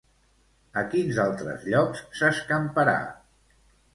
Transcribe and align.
A 0.79 0.81
quins 0.93 1.19
altres 1.25 1.67
llocs 1.75 2.01
s'escamparà? 2.21 2.95